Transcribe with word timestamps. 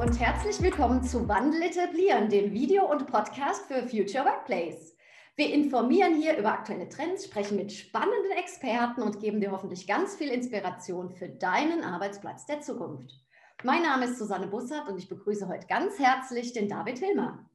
und 0.00 0.18
herzlich 0.18 0.62
willkommen 0.62 1.02
zu 1.02 1.28
Wandel 1.28 1.60
etablieren, 1.60 2.30
dem 2.30 2.52
Video 2.52 2.90
und 2.90 3.06
Podcast 3.06 3.66
für 3.66 3.86
Future 3.86 4.24
Workplace. 4.24 4.96
Wir 5.36 5.52
informieren 5.52 6.14
hier 6.14 6.38
über 6.38 6.54
aktuelle 6.54 6.88
Trends, 6.88 7.26
sprechen 7.26 7.56
mit 7.56 7.70
spannenden 7.70 8.32
Experten 8.38 9.02
und 9.02 9.20
geben 9.20 9.42
dir 9.42 9.50
hoffentlich 9.50 9.86
ganz 9.86 10.16
viel 10.16 10.30
Inspiration 10.30 11.10
für 11.10 11.28
deinen 11.28 11.84
Arbeitsplatz 11.84 12.46
der 12.46 12.62
Zukunft. 12.62 13.12
Mein 13.62 13.82
Name 13.82 14.06
ist 14.06 14.18
Susanne 14.18 14.46
Bussert 14.46 14.88
und 14.88 14.96
ich 14.96 15.06
begrüße 15.06 15.46
heute 15.46 15.66
ganz 15.66 15.98
herzlich 15.98 16.54
den 16.54 16.70
David 16.70 16.98
Hilmer. 16.98 17.50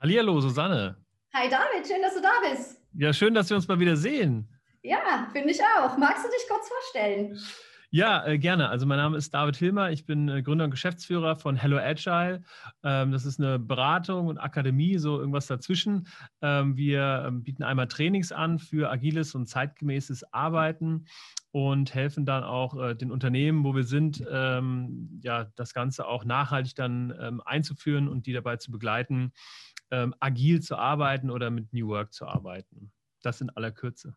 Hallihallo, 0.00 0.40
Susanne. 0.40 1.04
Hi 1.34 1.48
David, 1.48 1.84
schön, 1.84 2.00
dass 2.00 2.14
du 2.14 2.22
da 2.22 2.48
bist. 2.48 2.80
Ja, 2.94 3.12
schön, 3.12 3.34
dass 3.34 3.50
wir 3.50 3.56
uns 3.56 3.66
mal 3.66 3.80
wieder 3.80 3.96
sehen. 3.96 4.48
Ja, 4.82 5.28
finde 5.32 5.50
ich 5.50 5.60
auch. 5.60 5.98
Magst 5.98 6.24
du 6.24 6.28
dich 6.28 6.48
kurz 6.48 6.68
vorstellen? 6.68 7.36
Ja, 7.94 8.24
äh, 8.24 8.38
gerne. 8.38 8.70
Also 8.70 8.86
mein 8.86 8.96
Name 8.96 9.18
ist 9.18 9.34
David 9.34 9.54
Hilmer. 9.56 9.90
Ich 9.90 10.06
bin 10.06 10.26
äh, 10.26 10.42
Gründer 10.42 10.64
und 10.64 10.70
Geschäftsführer 10.70 11.36
von 11.36 11.56
Hello 11.56 11.76
Agile. 11.76 12.42
Ähm, 12.82 13.12
das 13.12 13.26
ist 13.26 13.38
eine 13.38 13.58
Beratung 13.58 14.28
und 14.28 14.38
Akademie, 14.38 14.96
so 14.96 15.18
irgendwas 15.20 15.46
dazwischen. 15.46 16.08
Ähm, 16.40 16.74
wir 16.78 17.24
ähm, 17.26 17.42
bieten 17.42 17.62
einmal 17.62 17.88
Trainings 17.88 18.32
an 18.32 18.58
für 18.58 18.90
agiles 18.90 19.34
und 19.34 19.46
zeitgemäßes 19.46 20.32
Arbeiten 20.32 21.04
und 21.50 21.94
helfen 21.94 22.24
dann 22.24 22.44
auch 22.44 22.82
äh, 22.82 22.94
den 22.94 23.10
Unternehmen, 23.10 23.62
wo 23.62 23.74
wir 23.74 23.84
sind, 23.84 24.24
ähm, 24.26 25.20
ja, 25.22 25.52
das 25.54 25.74
Ganze 25.74 26.06
auch 26.06 26.24
nachhaltig 26.24 26.74
dann 26.74 27.12
ähm, 27.20 27.42
einzuführen 27.44 28.08
und 28.08 28.24
die 28.24 28.32
dabei 28.32 28.56
zu 28.56 28.70
begleiten, 28.70 29.34
ähm, 29.90 30.14
agil 30.18 30.62
zu 30.62 30.76
arbeiten 30.76 31.28
oder 31.28 31.50
mit 31.50 31.74
New 31.74 31.88
Work 31.88 32.14
zu 32.14 32.26
arbeiten. 32.26 32.90
Das 33.20 33.42
in 33.42 33.50
aller 33.50 33.70
Kürze. 33.70 34.16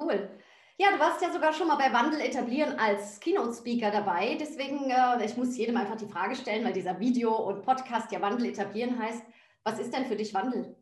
Cool. 0.00 0.33
Ja, 0.76 0.90
du 0.92 0.98
warst 0.98 1.22
ja 1.22 1.32
sogar 1.32 1.52
schon 1.52 1.68
mal 1.68 1.76
bei 1.76 1.92
Wandel 1.92 2.20
etablieren 2.20 2.78
als 2.78 3.20
Keynote-Speaker 3.20 3.92
dabei. 3.92 4.36
Deswegen, 4.40 4.90
äh, 4.90 5.24
ich 5.24 5.36
muss 5.36 5.56
jedem 5.56 5.76
einfach 5.76 5.96
die 5.96 6.08
Frage 6.08 6.34
stellen, 6.34 6.64
weil 6.64 6.72
dieser 6.72 6.98
Video 6.98 7.32
und 7.36 7.62
Podcast 7.62 8.10
ja 8.10 8.20
Wandel 8.20 8.46
etablieren 8.46 8.98
heißt. 8.98 9.22
Was 9.62 9.78
ist 9.78 9.94
denn 9.94 10.06
für 10.06 10.16
dich 10.16 10.34
Wandel? 10.34 10.76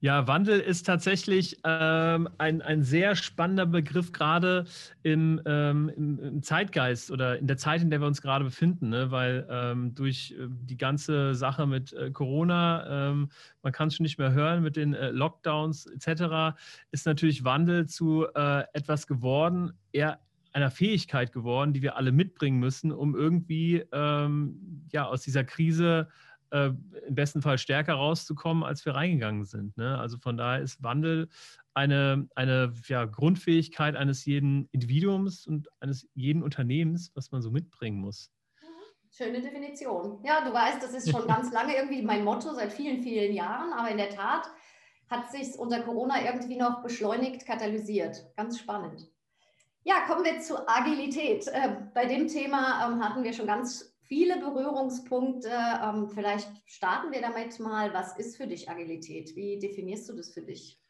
Ja, 0.00 0.28
Wandel 0.28 0.60
ist 0.60 0.86
tatsächlich 0.86 1.58
ähm, 1.64 2.28
ein, 2.38 2.62
ein 2.62 2.84
sehr 2.84 3.16
spannender 3.16 3.66
Begriff, 3.66 4.12
gerade 4.12 4.64
im, 5.02 5.40
ähm, 5.44 5.90
im, 5.96 6.18
im, 6.20 6.42
Zeitgeist 6.44 7.10
oder 7.10 7.36
in 7.36 7.48
der 7.48 7.56
Zeit, 7.56 7.82
in 7.82 7.90
der 7.90 8.00
wir 8.00 8.06
uns 8.06 8.22
gerade 8.22 8.44
befinden, 8.44 8.90
ne? 8.90 9.10
weil 9.10 9.44
ähm, 9.50 9.96
durch 9.96 10.36
äh, 10.38 10.46
die 10.48 10.76
ganze 10.76 11.34
Sache 11.34 11.66
mit 11.66 11.92
äh, 11.94 12.12
Corona, 12.12 13.08
ähm, 13.10 13.30
man 13.62 13.72
kann 13.72 13.88
es 13.88 13.96
schon 13.96 14.04
nicht 14.04 14.18
mehr 14.18 14.30
hören, 14.30 14.62
mit 14.62 14.76
den 14.76 14.94
äh, 14.94 15.10
Lockdowns 15.10 15.86
etc., 15.86 16.56
ist 16.92 17.04
natürlich 17.04 17.42
Wandel 17.42 17.86
zu 17.86 18.24
äh, 18.36 18.62
etwas 18.74 19.08
geworden, 19.08 19.72
eher 19.90 20.20
einer 20.52 20.70
Fähigkeit 20.70 21.32
geworden, 21.32 21.72
die 21.72 21.82
wir 21.82 21.96
alle 21.96 22.12
mitbringen 22.12 22.60
müssen, 22.60 22.92
um 22.92 23.16
irgendwie 23.16 23.84
ähm, 23.92 24.86
ja, 24.92 25.06
aus 25.06 25.22
dieser 25.22 25.42
Krise 25.42 26.06
äh, 26.08 26.27
äh, 26.50 26.70
im 27.06 27.14
besten 27.14 27.42
Fall 27.42 27.58
stärker 27.58 27.94
rauszukommen, 27.94 28.64
als 28.64 28.84
wir 28.84 28.94
reingegangen 28.94 29.44
sind. 29.44 29.76
Ne? 29.76 29.98
Also 29.98 30.18
von 30.18 30.36
daher 30.36 30.62
ist 30.62 30.82
Wandel 30.82 31.28
eine, 31.74 32.28
eine 32.34 32.72
ja, 32.86 33.04
Grundfähigkeit 33.04 33.96
eines 33.96 34.24
jeden 34.24 34.68
Individuums 34.72 35.46
und 35.46 35.68
eines 35.80 36.08
jeden 36.14 36.42
Unternehmens, 36.42 37.12
was 37.14 37.30
man 37.30 37.42
so 37.42 37.50
mitbringen 37.50 37.98
muss. 37.98 38.30
Schöne 39.10 39.40
Definition. 39.40 40.22
Ja, 40.24 40.44
du 40.44 40.52
weißt, 40.52 40.82
das 40.82 40.92
ist 40.92 41.10
schon 41.10 41.26
ganz 41.28 41.52
lange 41.52 41.74
irgendwie 41.74 42.02
mein 42.02 42.24
Motto, 42.24 42.52
seit 42.52 42.72
vielen, 42.72 43.02
vielen 43.02 43.32
Jahren, 43.32 43.72
aber 43.72 43.90
in 43.90 43.96
der 43.96 44.10
Tat 44.10 44.50
hat 45.08 45.30
sich 45.30 45.58
unter 45.58 45.80
Corona 45.80 46.22
irgendwie 46.24 46.56
noch 46.56 46.82
beschleunigt, 46.82 47.46
katalysiert. 47.46 48.26
Ganz 48.36 48.58
spannend. 48.58 49.08
Ja, 49.84 50.00
kommen 50.06 50.24
wir 50.24 50.38
zur 50.40 50.68
Agilität. 50.68 51.46
Äh, 51.48 51.76
bei 51.94 52.04
dem 52.04 52.28
Thema 52.28 52.86
ähm, 52.86 53.02
hatten 53.02 53.24
wir 53.24 53.32
schon 53.32 53.46
ganz 53.46 53.96
viele 54.08 54.38
Berührungspunkte. 54.38 55.50
Ähm, 55.50 56.08
vielleicht 56.08 56.50
starten 56.66 57.12
wir 57.12 57.20
damit 57.20 57.60
mal. 57.60 57.92
Was 57.94 58.18
ist 58.18 58.36
für 58.36 58.46
dich 58.46 58.68
Agilität? 58.68 59.36
Wie 59.36 59.58
definierst 59.58 60.08
du 60.08 60.14
das 60.14 60.32
für 60.32 60.42
dich? 60.42 60.80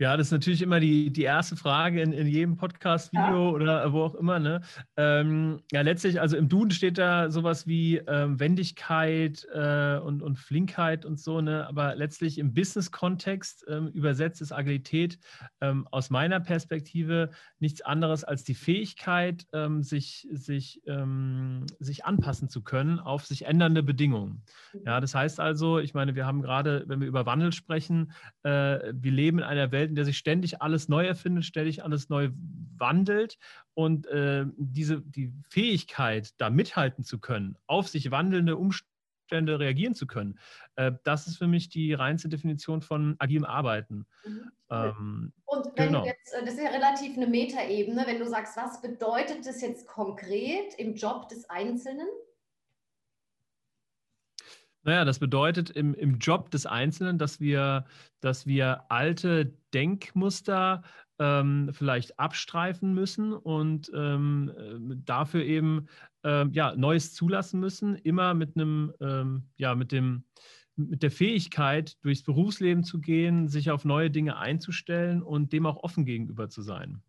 Ja, 0.00 0.16
das 0.16 0.28
ist 0.28 0.32
natürlich 0.32 0.62
immer 0.62 0.78
die, 0.78 1.12
die 1.12 1.24
erste 1.24 1.56
Frage 1.56 2.00
in, 2.00 2.12
in 2.12 2.28
jedem 2.28 2.56
Podcast-Video 2.56 3.48
ja. 3.48 3.52
oder 3.52 3.92
wo 3.92 4.02
auch 4.04 4.14
immer. 4.14 4.38
Ne? 4.38 4.60
Ähm, 4.96 5.60
ja, 5.72 5.80
letztlich, 5.80 6.20
also 6.20 6.36
im 6.36 6.48
Duden 6.48 6.70
steht 6.70 6.98
da 6.98 7.32
sowas 7.32 7.66
wie 7.66 7.96
ähm, 7.96 8.38
Wendigkeit 8.38 9.44
äh, 9.52 9.98
und, 9.98 10.22
und 10.22 10.36
Flinkheit 10.36 11.04
und 11.04 11.18
so, 11.18 11.40
ne? 11.40 11.66
aber 11.66 11.96
letztlich 11.96 12.38
im 12.38 12.54
Business-Kontext 12.54 13.66
ähm, 13.68 13.88
übersetzt 13.88 14.40
ist 14.40 14.52
Agilität 14.52 15.18
ähm, 15.60 15.88
aus 15.90 16.10
meiner 16.10 16.38
Perspektive 16.38 17.30
nichts 17.58 17.80
anderes 17.80 18.22
als 18.22 18.44
die 18.44 18.54
Fähigkeit, 18.54 19.48
ähm, 19.52 19.82
sich, 19.82 20.28
sich, 20.30 20.80
ähm, 20.86 21.66
sich 21.80 22.04
anpassen 22.04 22.48
zu 22.48 22.62
können 22.62 23.00
auf 23.00 23.26
sich 23.26 23.46
ändernde 23.46 23.82
Bedingungen. 23.82 24.44
Ja, 24.86 25.00
das 25.00 25.16
heißt 25.16 25.40
also, 25.40 25.80
ich 25.80 25.92
meine, 25.92 26.14
wir 26.14 26.24
haben 26.24 26.40
gerade, 26.40 26.84
wenn 26.86 27.00
wir 27.00 27.08
über 27.08 27.26
Wandel 27.26 27.52
sprechen, 27.52 28.12
äh, 28.44 28.92
wir 28.92 29.10
leben 29.10 29.38
in 29.38 29.44
einer 29.44 29.72
Welt, 29.72 29.87
Welt, 29.88 29.90
in 29.90 29.94
der 29.94 30.04
sich 30.04 30.18
ständig 30.18 30.62
alles 30.62 30.88
neu 30.88 31.06
erfindet, 31.06 31.44
ständig 31.44 31.82
alles 31.82 32.08
neu 32.08 32.30
wandelt 32.76 33.38
und 33.74 34.06
äh, 34.06 34.44
diese, 34.56 35.00
die 35.00 35.32
Fähigkeit, 35.48 36.32
da 36.38 36.50
mithalten 36.50 37.04
zu 37.04 37.18
können, 37.18 37.56
auf 37.66 37.88
sich 37.88 38.10
wandelnde 38.10 38.56
Umstände 38.56 39.58
reagieren 39.58 39.94
zu 39.94 40.06
können, 40.06 40.38
äh, 40.76 40.92
das 41.04 41.26
ist 41.26 41.38
für 41.38 41.46
mich 41.46 41.68
die 41.68 41.92
reinste 41.94 42.28
Definition 42.28 42.82
von 42.82 43.16
agilem 43.18 43.44
Arbeiten. 43.44 44.06
Mhm. 44.24 44.50
Ähm, 44.70 45.32
und 45.46 45.66
wenn 45.76 45.86
genau. 45.88 46.04
jetzt, 46.04 46.32
äh, 46.34 46.44
das 46.44 46.54
ist 46.54 46.62
ja 46.62 46.70
relativ 46.70 47.16
eine 47.16 47.26
Metaebene, 47.26 48.04
wenn 48.06 48.18
du 48.18 48.26
sagst, 48.26 48.56
was 48.56 48.80
bedeutet 48.80 49.46
das 49.46 49.60
jetzt 49.60 49.86
konkret 49.86 50.74
im 50.76 50.94
Job 50.94 51.28
des 51.28 51.48
Einzelnen? 51.50 52.06
Naja, 54.88 55.04
das 55.04 55.18
bedeutet 55.18 55.68
im, 55.68 55.92
im 55.92 56.16
Job 56.16 56.50
des 56.50 56.64
Einzelnen, 56.64 57.18
dass 57.18 57.40
wir, 57.40 57.84
dass 58.20 58.46
wir 58.46 58.90
alte 58.90 59.52
Denkmuster 59.74 60.82
ähm, 61.18 61.68
vielleicht 61.74 62.18
abstreifen 62.18 62.94
müssen 62.94 63.34
und 63.34 63.92
ähm, 63.94 64.50
äh, 64.56 64.96
dafür 65.04 65.44
eben 65.44 65.88
ähm, 66.24 66.52
ja, 66.54 66.74
Neues 66.74 67.12
zulassen 67.12 67.60
müssen, 67.60 67.96
immer 67.96 68.32
mit 68.32 68.56
einem, 68.56 68.94
ähm, 69.02 69.42
ja, 69.56 69.74
mit 69.74 69.92
dem, 69.92 70.24
mit 70.76 71.02
der 71.02 71.10
Fähigkeit, 71.10 72.02
durchs 72.02 72.22
Berufsleben 72.22 72.82
zu 72.82 72.98
gehen, 72.98 73.46
sich 73.46 73.70
auf 73.70 73.84
neue 73.84 74.10
Dinge 74.10 74.38
einzustellen 74.38 75.22
und 75.22 75.52
dem 75.52 75.66
auch 75.66 75.76
offen 75.82 76.06
gegenüber 76.06 76.48
zu 76.48 76.62
sein. 76.62 77.02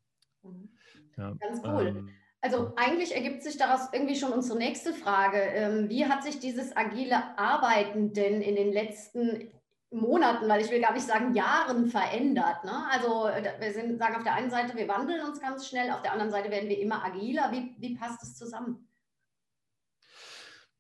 Mhm. 0.44 0.68
Ja, 1.16 1.34
Ganz 1.35 1.62
cool. 1.63 1.88
Ähm, 1.88 2.09
also 2.41 2.73
eigentlich 2.77 3.16
ergibt 3.16 3.44
sich 3.44 3.57
daraus 3.57 3.89
irgendwie 3.91 4.16
schon 4.16 4.31
unsere 4.31 4.57
nächste 4.57 4.94
Frage. 4.94 5.38
Ähm, 5.38 5.89
wie 5.89 6.05
hat 6.05 6.23
sich 6.23 6.39
dieses 6.39 6.75
agile 6.75 7.38
Arbeiten 7.38 8.13
denn 8.13 8.41
in 8.41 8.55
den 8.55 8.72
letzten 8.72 9.51
Monaten, 9.91 10.47
weil 10.47 10.61
ich 10.61 10.72
will 10.72 10.81
gar 10.81 10.94
nicht 10.94 11.05
sagen 11.05 11.33
Jahren 11.33 11.88
verändert? 11.88 12.63
Ne? 12.63 12.85
Also 12.91 13.27
äh, 13.27 13.53
wir 13.59 13.73
sind, 13.73 13.97
sagen 14.00 14.16
auf 14.16 14.23
der 14.23 14.35
einen 14.35 14.50
Seite, 14.50 14.75
wir 14.77 14.88
wandeln 14.88 15.22
uns 15.25 15.41
ganz 15.41 15.67
schnell, 15.67 15.91
auf 15.91 16.01
der 16.01 16.13
anderen 16.13 16.31
Seite 16.31 16.50
werden 16.50 16.69
wir 16.69 16.79
immer 16.79 17.03
agiler. 17.03 17.51
Wie, 17.51 17.75
wie 17.77 17.95
passt 17.95 18.23
es 18.23 18.35
zusammen? 18.35 18.88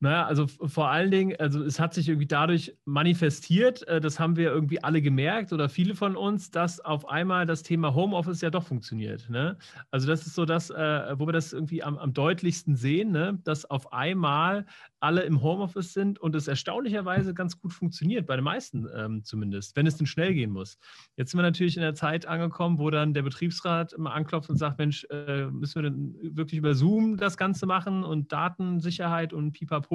Naja, 0.01 0.25
also 0.25 0.47
vor 0.47 0.89
allen 0.89 1.11
Dingen, 1.11 1.35
also 1.39 1.61
es 1.61 1.77
hat 1.77 1.93
sich 1.93 2.07
irgendwie 2.07 2.27
dadurch 2.27 2.73
manifestiert, 2.85 3.85
äh, 3.89 3.99
das 3.99 4.17
haben 4.17 4.37
wir 4.37 4.49
irgendwie 4.49 4.81
alle 4.81 5.01
gemerkt 5.01 5.51
oder 5.51 5.67
viele 5.67 5.93
von 5.93 6.15
uns, 6.15 6.51
dass 6.51 6.79
auf 6.79 7.09
einmal 7.09 7.45
das 7.45 7.63
Thema 7.63 7.93
Homeoffice 7.93 8.39
ja 8.39 8.49
doch 8.49 8.63
funktioniert. 8.63 9.29
Ne? 9.29 9.57
Also 9.91 10.07
das 10.07 10.25
ist 10.25 10.35
so 10.35 10.45
das, 10.45 10.69
äh, 10.69 11.19
wo 11.19 11.27
wir 11.27 11.33
das 11.33 11.51
irgendwie 11.51 11.83
am, 11.83 11.97
am 11.97 12.13
deutlichsten 12.13 12.77
sehen, 12.77 13.11
ne? 13.11 13.39
dass 13.43 13.65
auf 13.65 13.91
einmal 13.91 14.65
alle 15.01 15.23
im 15.23 15.41
Homeoffice 15.41 15.93
sind 15.93 16.17
und 16.17 16.33
es 16.33 16.47
erstaunlicherweise 16.47 17.33
ganz 17.33 17.59
gut 17.59 17.73
funktioniert, 17.73 18.25
bei 18.25 18.37
den 18.37 18.45
meisten 18.45 18.87
ähm, 18.95 19.25
zumindest, 19.25 19.75
wenn 19.75 19.85
es 19.85 19.97
denn 19.97 20.07
schnell 20.07 20.33
gehen 20.33 20.51
muss. 20.51 20.77
Jetzt 21.17 21.31
sind 21.31 21.39
wir 21.39 21.43
natürlich 21.43 21.75
in 21.75 21.81
der 21.81 21.95
Zeit 21.95 22.25
angekommen, 22.25 22.79
wo 22.79 22.89
dann 22.89 23.13
der 23.13 23.23
Betriebsrat 23.23 23.91
immer 23.91 24.13
anklopft 24.13 24.49
und 24.49 24.57
sagt, 24.57 24.77
Mensch, 24.77 25.05
äh, 25.09 25.47
müssen 25.47 25.75
wir 25.83 25.89
denn 25.89 26.15
wirklich 26.35 26.57
über 26.57 26.73
Zoom 26.73 27.17
das 27.17 27.35
Ganze 27.35 27.65
machen 27.65 28.05
und 28.05 28.31
Datensicherheit 28.31 29.33
und 29.33 29.51
pipapo, 29.51 29.88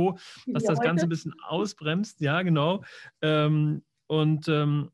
dass 0.47 0.65
das 0.65 0.81
Ganze 0.81 1.07
ein 1.07 1.09
bisschen 1.09 1.35
ausbremst. 1.47 2.21
Ja, 2.21 2.43
genau. 2.43 2.83
Ähm, 3.23 3.83
und 4.07 4.49
ähm, 4.49 4.91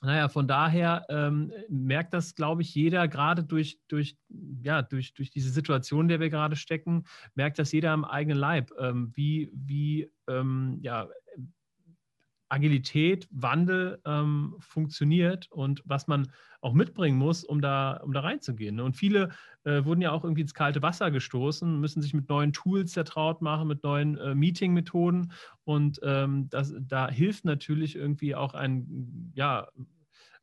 naja, 0.00 0.28
von 0.28 0.46
daher 0.46 1.04
ähm, 1.08 1.52
merkt 1.68 2.14
das, 2.14 2.34
glaube 2.34 2.62
ich, 2.62 2.74
jeder 2.74 3.08
gerade 3.08 3.42
durch, 3.42 3.80
durch, 3.88 4.16
ja, 4.62 4.82
durch, 4.82 5.12
durch 5.14 5.30
diese 5.30 5.50
Situation, 5.50 6.02
in 6.02 6.08
der 6.08 6.20
wir 6.20 6.30
gerade 6.30 6.54
stecken, 6.54 7.04
merkt 7.34 7.58
das 7.58 7.72
jeder 7.72 7.90
am 7.90 8.04
eigenen 8.04 8.38
Leib, 8.38 8.70
ähm, 8.78 9.10
wie, 9.14 9.50
wie 9.52 10.10
ähm, 10.28 10.78
ja, 10.82 11.08
Agilität, 12.48 13.28
Wandel 13.30 14.00
ähm, 14.04 14.56
funktioniert 14.58 15.50
und 15.50 15.82
was 15.84 16.06
man 16.06 16.28
auch 16.60 16.72
mitbringen 16.72 17.18
muss, 17.18 17.44
um 17.44 17.60
da, 17.60 18.00
um 18.02 18.12
da 18.12 18.20
reinzugehen. 18.20 18.76
Ne? 18.76 18.84
Und 18.84 18.96
viele 18.96 19.30
äh, 19.64 19.84
wurden 19.84 20.00
ja 20.00 20.12
auch 20.12 20.24
irgendwie 20.24 20.42
ins 20.42 20.54
kalte 20.54 20.82
Wasser 20.82 21.10
gestoßen, 21.10 21.78
müssen 21.78 22.02
sich 22.02 22.14
mit 22.14 22.28
neuen 22.28 22.52
Tools 22.52 22.94
vertraut 22.94 23.42
machen, 23.42 23.68
mit 23.68 23.82
neuen 23.82 24.16
äh, 24.18 24.34
Meeting-Methoden. 24.34 25.32
Und 25.64 26.00
ähm, 26.02 26.48
das, 26.48 26.74
da 26.80 27.08
hilft 27.10 27.44
natürlich 27.44 27.96
irgendwie 27.96 28.34
auch 28.34 28.54
ein, 28.54 29.32
ja, 29.34 29.68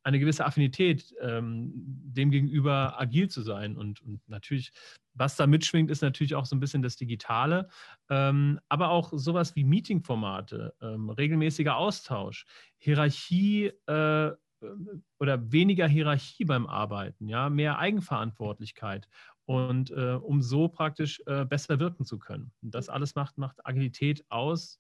eine 0.06 0.20
gewisse 0.20 0.46
Affinität, 0.46 1.16
ähm, 1.20 1.72
dem 1.74 2.30
gegenüber 2.30 3.00
agil 3.02 3.28
zu 3.28 3.42
sein. 3.42 3.76
Und, 3.76 4.02
und, 4.04 4.22
natürlich, 4.28 4.72
was 5.16 5.36
da 5.36 5.48
mitschwingt, 5.48 5.90
ist 5.90 6.02
natürlich 6.02 6.36
auch 6.36 6.46
so 6.46 6.56
ein 6.56 6.60
bisschen 6.60 6.84
das 6.84 6.96
Digitale, 6.96 7.70
ähm, 8.10 8.60
aber 8.70 8.90
auch 8.90 9.12
sowas 9.14 9.56
wie 9.56 9.64
Meetingformate, 9.64 10.76
ähm, 10.80 11.10
regelmäßiger 11.10 11.76
Austausch, 11.76 12.46
Hierarchie 12.78 13.72
äh, 13.88 14.32
oder 15.20 15.52
weniger 15.52 15.88
Hierarchie 15.88 16.46
beim 16.46 16.68
Arbeiten, 16.68 17.28
ja, 17.28 17.50
mehr 17.50 17.80
Eigenverantwortlichkeit 17.80 19.08
und 19.46 19.90
äh, 19.90 20.20
um 20.22 20.42
so 20.44 20.68
praktisch 20.68 21.22
äh, 21.26 21.46
besser 21.46 21.80
wirken 21.80 22.06
zu 22.06 22.20
können. 22.20 22.52
Und 22.62 22.76
das 22.76 22.90
alles 22.90 23.16
macht, 23.16 23.40
macht 23.40 23.66
Agilität 23.66 24.24
aus. 24.30 24.80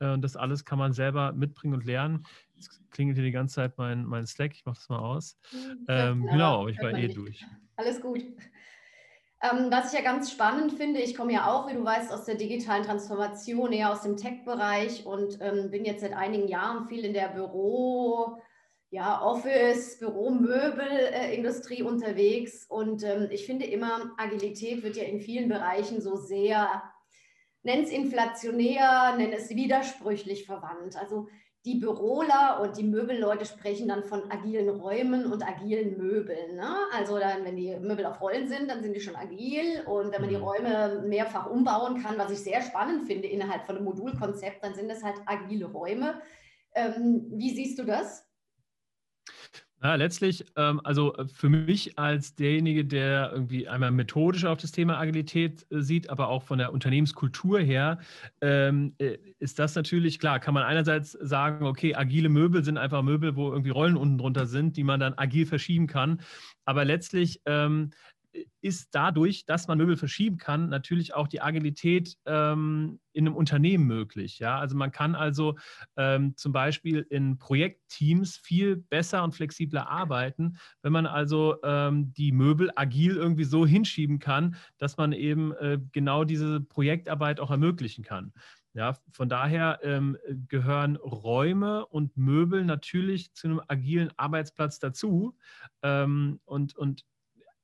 Äh, 0.00 0.12
und 0.12 0.22
das 0.22 0.36
alles 0.36 0.64
kann 0.64 0.78
man 0.78 0.92
selber 0.92 1.32
mitbringen 1.32 1.74
und 1.74 1.84
lernen. 1.84 2.24
Jetzt 2.58 2.90
klingelt 2.90 3.16
hier 3.16 3.24
die 3.24 3.32
ganze 3.32 3.56
Zeit 3.56 3.78
mein, 3.78 4.04
mein 4.04 4.26
Slack, 4.26 4.52
ich 4.52 4.64
mache 4.64 4.76
das 4.76 4.88
mal 4.88 4.98
aus. 4.98 5.38
Hm, 5.50 5.86
ähm, 5.88 6.26
genau, 6.26 6.66
ich 6.66 6.78
war 6.82 6.92
eh 6.92 7.08
durch. 7.08 7.44
Alles 7.76 8.00
gut. 8.00 8.24
Ähm, 9.40 9.70
was 9.70 9.92
ich 9.92 9.98
ja 9.98 10.04
ganz 10.04 10.32
spannend 10.32 10.72
finde, 10.72 11.00
ich 11.00 11.16
komme 11.16 11.32
ja 11.32 11.46
auch, 11.46 11.68
wie 11.68 11.74
du 11.74 11.84
weißt, 11.84 12.12
aus 12.12 12.24
der 12.24 12.34
digitalen 12.34 12.82
Transformation, 12.82 13.72
eher 13.72 13.92
aus 13.92 14.02
dem 14.02 14.16
Tech-Bereich 14.16 15.06
und 15.06 15.38
ähm, 15.40 15.70
bin 15.70 15.84
jetzt 15.84 16.00
seit 16.00 16.12
einigen 16.12 16.48
Jahren 16.48 16.88
viel 16.88 17.04
in 17.04 17.12
der 17.12 17.28
Büro, 17.28 18.38
ja, 18.90 19.22
Office, 19.22 20.00
Büromöbelindustrie 20.00 21.80
äh, 21.80 21.84
unterwegs. 21.84 22.66
Und 22.68 23.04
ähm, 23.04 23.28
ich 23.30 23.46
finde 23.46 23.66
immer, 23.66 24.12
Agilität 24.16 24.82
wird 24.82 24.96
ja 24.96 25.04
in 25.04 25.20
vielen 25.20 25.48
Bereichen 25.48 26.00
so 26.00 26.16
sehr, 26.16 26.82
nenn 27.62 27.84
es 27.84 27.90
inflationär, 27.90 29.14
nenn 29.16 29.32
es 29.32 29.50
widersprüchlich 29.50 30.46
verwandt. 30.46 30.96
Also 30.96 31.28
die 31.64 31.74
Büroler 31.74 32.60
und 32.62 32.76
die 32.76 32.84
Möbelleute 32.84 33.44
sprechen 33.44 33.88
dann 33.88 34.04
von 34.04 34.30
agilen 34.30 34.68
Räumen 34.68 35.30
und 35.30 35.46
agilen 35.46 35.98
Möbeln. 35.98 36.56
Ne? 36.56 36.76
Also 36.96 37.18
dann, 37.18 37.44
wenn 37.44 37.56
die 37.56 37.76
Möbel 37.76 38.06
auf 38.06 38.20
Rollen 38.20 38.48
sind, 38.48 38.70
dann 38.70 38.82
sind 38.82 38.94
die 38.94 39.00
schon 39.00 39.16
agil. 39.16 39.82
Und 39.86 40.12
wenn 40.12 40.20
man 40.20 40.30
die 40.30 40.36
mhm. 40.36 40.44
Räume 40.44 41.04
mehrfach 41.06 41.50
umbauen 41.50 42.00
kann, 42.02 42.16
was 42.16 42.30
ich 42.30 42.38
sehr 42.38 42.62
spannend 42.62 43.06
finde 43.06 43.28
innerhalb 43.28 43.66
von 43.66 43.76
einem 43.76 43.84
Modulkonzept, 43.84 44.62
dann 44.62 44.74
sind 44.74 44.88
das 44.88 45.02
halt 45.02 45.16
agile 45.26 45.66
Räume. 45.66 46.20
Ähm, 46.74 47.26
wie 47.30 47.50
siehst 47.50 47.78
du 47.78 47.84
das? 47.84 48.27
Ja, 49.80 49.94
letztlich, 49.94 50.44
ähm, 50.56 50.80
also 50.82 51.14
äh, 51.14 51.28
für 51.28 51.48
mich 51.48 51.96
als 51.98 52.34
derjenige, 52.34 52.84
der 52.84 53.30
irgendwie 53.32 53.68
einmal 53.68 53.92
methodisch 53.92 54.44
auf 54.44 54.58
das 54.58 54.72
Thema 54.72 54.98
Agilität 54.98 55.66
äh, 55.70 55.80
sieht, 55.80 56.10
aber 56.10 56.28
auch 56.28 56.42
von 56.42 56.58
der 56.58 56.72
Unternehmenskultur 56.72 57.60
her, 57.60 57.98
ähm, 58.40 58.94
äh, 58.98 59.18
ist 59.38 59.60
das 59.60 59.76
natürlich 59.76 60.18
klar. 60.18 60.40
Kann 60.40 60.54
man 60.54 60.64
einerseits 60.64 61.12
sagen, 61.12 61.64
okay, 61.64 61.94
agile 61.94 62.28
Möbel 62.28 62.64
sind 62.64 62.76
einfach 62.76 63.02
Möbel, 63.02 63.36
wo 63.36 63.52
irgendwie 63.52 63.70
Rollen 63.70 63.96
unten 63.96 64.18
drunter 64.18 64.46
sind, 64.46 64.76
die 64.76 64.82
man 64.82 64.98
dann 64.98 65.14
agil 65.16 65.46
verschieben 65.46 65.86
kann. 65.86 66.20
Aber 66.64 66.84
letztlich 66.84 67.40
ähm, 67.46 67.90
ist 68.60 68.88
dadurch, 68.92 69.44
dass 69.46 69.68
man 69.68 69.78
Möbel 69.78 69.96
verschieben 69.96 70.36
kann, 70.36 70.68
natürlich 70.68 71.14
auch 71.14 71.28
die 71.28 71.40
Agilität 71.40 72.16
ähm, 72.26 73.00
in 73.12 73.26
einem 73.26 73.36
Unternehmen 73.36 73.86
möglich. 73.86 74.38
Ja? 74.38 74.58
Also 74.58 74.76
man 74.76 74.90
kann 74.90 75.14
also 75.14 75.56
ähm, 75.96 76.36
zum 76.36 76.52
Beispiel 76.52 77.06
in 77.08 77.38
Projektteams 77.38 78.36
viel 78.36 78.76
besser 78.76 79.24
und 79.24 79.34
flexibler 79.34 79.88
arbeiten, 79.88 80.58
wenn 80.82 80.92
man 80.92 81.06
also 81.06 81.56
ähm, 81.62 82.12
die 82.12 82.32
Möbel 82.32 82.70
agil 82.76 83.16
irgendwie 83.16 83.44
so 83.44 83.66
hinschieben 83.66 84.18
kann, 84.18 84.56
dass 84.78 84.96
man 84.96 85.12
eben 85.12 85.52
äh, 85.52 85.78
genau 85.92 86.24
diese 86.24 86.60
Projektarbeit 86.60 87.40
auch 87.40 87.50
ermöglichen 87.50 88.04
kann. 88.04 88.32
Ja, 88.74 88.96
von 89.10 89.28
daher 89.28 89.80
ähm, 89.82 90.16
gehören 90.46 90.96
Räume 90.96 91.86
und 91.86 92.16
Möbel 92.16 92.64
natürlich 92.64 93.32
zu 93.32 93.48
einem 93.48 93.60
agilen 93.66 94.12
Arbeitsplatz 94.16 94.78
dazu. 94.78 95.36
Ähm, 95.82 96.38
und, 96.44 96.76
und 96.76 97.04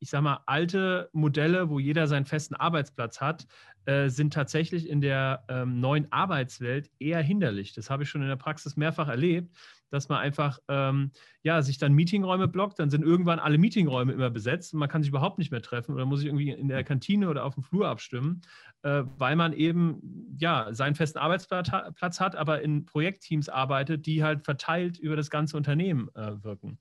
ich 0.04 0.10
sage 0.10 0.24
mal, 0.24 0.40
alte 0.44 1.08
Modelle, 1.14 1.70
wo 1.70 1.78
jeder 1.78 2.06
seinen 2.06 2.26
festen 2.26 2.54
Arbeitsplatz 2.54 3.22
hat, 3.22 3.46
äh, 3.86 4.08
sind 4.08 4.32
tatsächlich 4.32 4.88
in 4.88 5.00
der 5.00 5.44
ähm, 5.48 5.80
neuen 5.80 6.10
Arbeitswelt 6.10 6.90
eher 6.98 7.20
hinderlich. 7.20 7.72
Das 7.74 7.90
habe 7.90 8.02
ich 8.02 8.08
schon 8.08 8.22
in 8.22 8.28
der 8.28 8.36
Praxis 8.36 8.76
mehrfach 8.76 9.08
erlebt, 9.08 9.54
dass 9.90 10.08
man 10.08 10.18
einfach 10.18 10.58
ähm, 10.68 11.12
ja, 11.42 11.62
sich 11.62 11.78
dann 11.78 11.92
Meetingräume 11.92 12.48
blockt, 12.48 12.78
dann 12.78 12.90
sind 12.90 13.04
irgendwann 13.04 13.38
alle 13.38 13.58
Meetingräume 13.58 14.12
immer 14.12 14.30
besetzt 14.30 14.74
und 14.74 14.80
man 14.80 14.88
kann 14.88 15.02
sich 15.02 15.10
überhaupt 15.10 15.38
nicht 15.38 15.50
mehr 15.50 15.62
treffen 15.62 15.94
oder 15.94 16.04
muss 16.04 16.20
sich 16.20 16.28
irgendwie 16.28 16.50
in 16.50 16.68
der 16.68 16.82
Kantine 16.82 17.28
oder 17.28 17.44
auf 17.44 17.54
dem 17.54 17.62
Flur 17.62 17.86
abstimmen, 17.86 18.42
äh, 18.82 19.04
weil 19.18 19.36
man 19.36 19.52
eben 19.52 20.34
ja, 20.38 20.68
seinen 20.72 20.94
festen 20.94 21.18
Arbeitsplatz 21.18 22.20
hat, 22.20 22.36
aber 22.36 22.62
in 22.62 22.86
Projektteams 22.86 23.48
arbeitet, 23.48 24.06
die 24.06 24.24
halt 24.24 24.42
verteilt 24.42 24.98
über 24.98 25.14
das 25.14 25.30
ganze 25.30 25.56
Unternehmen 25.56 26.08
äh, 26.14 26.42
wirken. 26.42 26.78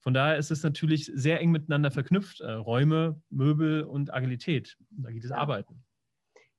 Von 0.00 0.14
daher 0.14 0.38
ist 0.38 0.50
es 0.50 0.62
natürlich 0.62 1.10
sehr 1.14 1.40
eng 1.40 1.50
miteinander 1.50 1.90
verknüpft, 1.90 2.40
äh, 2.40 2.52
Räume, 2.52 3.20
Möbel 3.28 3.82
und 3.82 4.14
Agilität, 4.14 4.78
agiles 5.04 5.30
ja. 5.30 5.36
Arbeiten. 5.36 5.84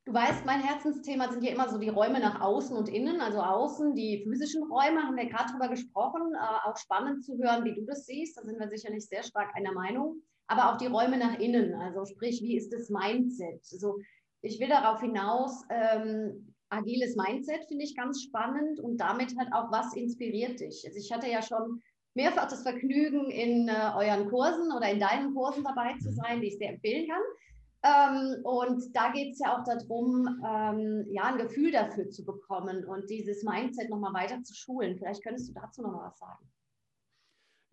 Du 0.06 0.14
weißt, 0.14 0.46
mein 0.46 0.62
Herzensthema 0.62 1.32
sind 1.32 1.44
ja 1.44 1.52
immer 1.52 1.68
so 1.68 1.80
die 1.80 1.90
Räume 1.90 2.20
nach 2.20 2.40
außen 2.40 2.78
und 2.78 2.90
innen. 2.90 3.22
Also 3.22 3.42
außen, 3.42 3.96
die 3.96 4.24
physischen 4.24 4.64
Räume, 4.64 5.02
haben 5.02 5.16
wir 5.16 5.26
gerade 5.26 5.52
drüber 5.52 5.68
gesprochen. 5.68 6.22
Äh, 6.36 6.70
auch 6.70 6.78
spannend 6.78 7.26
zu 7.26 7.38
hören, 7.38 7.66
wie 7.66 7.74
du 7.74 7.86
das 7.86 8.06
siehst. 8.06 8.38
Da 8.38 8.44
sind 8.44 8.60
wir 8.60 8.70
sicherlich 8.70 9.08
sehr 9.08 9.24
stark 9.24 9.56
einer 9.56 9.74
Meinung. 9.74 10.22
Aber 10.48 10.72
auch 10.72 10.78
die 10.78 10.86
Räume 10.86 11.18
nach 11.18 11.40
innen, 11.40 11.74
also 11.74 12.06
sprich, 12.06 12.40
wie 12.44 12.56
ist 12.56 12.72
das 12.72 12.90
Mindset? 12.90 13.62
Also 13.72 13.98
ich 14.44 14.60
will 14.60 14.68
darauf 14.68 15.02
hinaus, 15.02 15.64
ähm, 15.72 16.54
agiles 16.70 17.16
Mindset 17.16 17.66
finde 17.68 17.84
ich 17.84 17.96
ganz 17.96 18.22
spannend 18.22 18.80
und 18.80 18.98
damit 18.98 19.36
halt 19.40 19.52
auch, 19.54 19.72
was 19.72 19.96
inspiriert 19.96 20.60
dich? 20.60 20.84
Also 20.86 21.00
ich 21.00 21.12
hatte 21.12 21.28
ja 21.28 21.42
schon 21.42 21.82
mehrfach 22.14 22.48
das 22.48 22.62
Vergnügen, 22.62 23.32
in 23.32 23.68
äh, 23.68 23.92
euren 23.96 24.30
Kursen 24.30 24.72
oder 24.72 24.90
in 24.90 25.00
deinen 25.00 25.34
Kursen 25.34 25.64
dabei 25.64 25.94
zu 26.00 26.12
mhm. 26.12 26.16
sein, 26.16 26.42
die 26.42 26.48
ich 26.48 26.58
sehr 26.58 26.70
empfehlen 26.70 27.08
kann. 27.08 27.22
Ähm, 27.86 28.44
und 28.44 28.84
da 28.96 29.12
geht 29.12 29.34
es 29.34 29.40
ja 29.40 29.56
auch 29.56 29.64
darum, 29.64 30.28
ähm, 30.44 31.06
ja, 31.12 31.26
ein 31.26 31.38
Gefühl 31.38 31.72
dafür 31.72 32.10
zu 32.10 32.26
bekommen 32.26 32.84
und 32.84 33.10
dieses 33.12 33.44
Mindset 33.44 33.90
nochmal 33.90 34.14
weiter 34.14 34.42
zu 34.42 34.56
schulen. 34.56 34.98
Vielleicht 34.98 35.24
könntest 35.24 35.50
du 35.50 35.54
dazu 35.54 35.84
nochmal 35.84 36.08
was 36.08 36.18
sagen. 36.18 36.50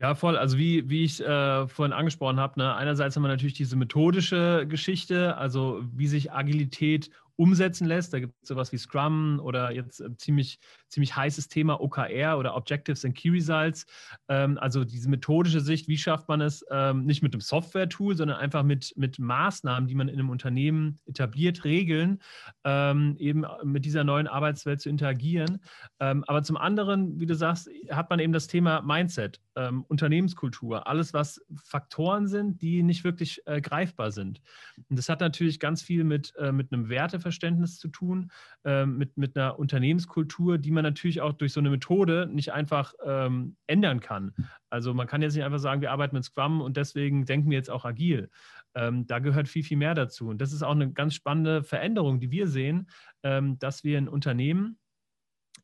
Ja, 0.01 0.15
voll. 0.15 0.37
Also 0.37 0.59
wie, 0.59 0.91
wie 0.91 1.05
ich 1.05 1.25
äh, 1.25 1.67
vorhin 1.69 1.93
angesprochen 1.93 2.41
habe, 2.41 2.59
ne, 2.59 2.75
einerseits 2.75 3.15
haben 3.17 3.23
wir 3.23 3.29
natürlich 3.29 3.55
diese 3.55 3.77
methodische 3.77 4.67
Geschichte, 4.67 5.37
also 5.37 5.81
wie 5.93 6.09
sich 6.09 6.33
Agilität 6.33 7.09
umsetzen 7.37 7.87
lässt. 7.87 8.13
Da 8.13 8.21
gibt 8.21 8.35
es 8.43 8.49
sowas 8.49 8.73
wie 8.73 8.79
Scrum 8.79 9.41
oder 9.43 9.73
jetzt 9.73 10.01
äh, 10.01 10.15
ziemlich, 10.17 10.59
ziemlich 10.89 11.17
heißes 11.17 11.49
Thema 11.49 11.81
OKR 11.81 12.39
oder 12.39 12.55
Objectives 12.55 13.05
and 13.05 13.17
Key 13.17 13.31
Results. 13.31 13.87
Ähm, 14.29 14.59
also 14.59 14.85
diese 14.85 15.09
methodische 15.09 15.61
Sicht, 15.61 15.89
wie 15.89 15.99
schafft 15.99 16.29
man 16.29 16.41
es 16.41 16.65
ähm, 16.71 17.05
nicht 17.05 17.23
mit 17.23 17.35
einem 17.35 17.41
Software-Tool, 17.41 18.17
sondern 18.17 18.39
einfach 18.39 18.63
mit, 18.63 18.93
mit 18.97 19.19
Maßnahmen, 19.19 19.89
die 19.89 19.95
man 19.95 20.09
in 20.09 20.19
einem 20.19 20.31
Unternehmen 20.31 20.99
etabliert, 21.07 21.65
Regeln, 21.65 22.21
ähm, 22.65 23.17
eben 23.19 23.45
mit 23.65 23.85
dieser 23.85 24.05
neuen 24.05 24.27
Arbeitswelt 24.27 24.81
zu 24.81 24.89
interagieren. 24.89 25.61
Ähm, 26.01 26.25
aber 26.27 26.43
zum 26.43 26.57
anderen, 26.57 27.19
wie 27.19 27.27
du 27.27 27.35
sagst, 27.35 27.71
hat 27.91 28.11
man 28.11 28.19
eben 28.19 28.33
das 28.33 28.47
Thema 28.47 28.83
Mindset, 28.83 29.41
ähm, 29.57 29.85
Unternehmenskultur, 29.89 30.87
alles, 30.87 31.13
was 31.13 31.41
Faktoren 31.63 32.27
sind, 32.27 32.63
die 32.63 32.83
nicht 32.83 33.05
wirklich 33.05 33.43
äh, 33.47 33.61
greifbar 33.61 34.11
sind. 34.11 34.41
Und 34.89 34.99
das 34.99 35.09
hat 35.09 35.21
natürlich 35.21 35.61
ganz 35.61 35.83
viel 35.83 36.05
mit, 36.05 36.35
äh, 36.37 36.53
mit 36.53 36.73
einem 36.73 36.89
Werteverständnis 37.23 37.79
zu 37.79 37.89
tun, 37.89 38.31
äh, 38.65 38.85
mit, 38.87 39.17
mit 39.17 39.37
einer 39.37 39.59
Unternehmenskultur, 39.59 40.59
die 40.59 40.71
man 40.71 40.83
natürlich 40.83 41.21
auch 41.21 41.33
durch 41.33 41.53
so 41.53 41.61
eine 41.61 41.71
Methode 41.71 42.29
nicht 42.31 42.53
einfach 42.53 42.95
ähm, 43.05 43.57
ändern 43.67 44.01
kann. 44.01 44.35
Also 44.71 44.95
man 44.95 45.07
kann 45.07 45.23
jetzt 45.23 45.35
nicht 45.35 45.45
einfach 45.45 45.59
sagen, 45.59 45.81
wir 45.81 45.93
arbeiten 45.93 46.17
mit 46.17 46.25
Scrum 46.25 46.61
und 46.61 46.77
deswegen 46.77 47.25
denken 47.25 47.51
wir 47.51 47.57
jetzt 47.57 47.71
auch 47.71 47.85
agil. 47.85 48.31
Ähm, 48.75 49.07
da 49.07 49.19
gehört 49.19 49.49
viel, 49.49 49.63
viel 49.63 49.77
mehr 49.77 49.95
dazu. 49.95 50.29
Und 50.29 50.41
das 50.41 50.53
ist 50.53 50.63
auch 50.63 50.73
eine 50.73 50.93
ganz 50.93 51.15
spannende 51.15 51.63
Veränderung, 51.63 52.21
die 52.21 52.31
wir 52.31 52.49
sehen, 52.49 52.89
ähm, 53.23 53.59
dass 53.59 53.85
wir 53.85 53.99
in 53.99 54.09
Unternehmen 54.09 54.79